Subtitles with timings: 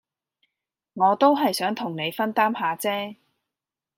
[0.93, 3.17] 我都係想同你分擔下姐